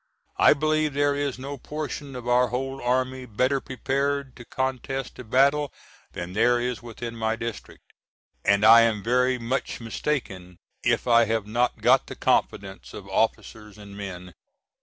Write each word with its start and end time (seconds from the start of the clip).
I 0.39 0.53
believe 0.55 0.93
there 0.95 1.13
is 1.13 1.37
no 1.37 1.59
portion 1.59 2.15
of 2.15 2.27
our 2.27 2.47
whole 2.47 2.81
army 2.81 3.27
better 3.27 3.59
prepared 3.61 4.35
to 4.37 4.45
contest 4.45 5.19
a 5.19 5.23
battle 5.23 5.71
than 6.13 6.33
there 6.33 6.59
is 6.59 6.81
within 6.81 7.15
my 7.15 7.35
district, 7.35 7.83
and 8.43 8.65
I 8.65 8.81
am 8.81 9.03
very 9.03 9.37
much 9.37 9.79
mistaken 9.79 10.57
if 10.83 11.05
I 11.07 11.25
have 11.25 11.45
not 11.45 11.81
got 11.83 12.07
the 12.07 12.15
confidence 12.15 12.95
of 12.95 13.07
officers 13.09 13.77
and 13.77 13.95
men. 13.95 14.33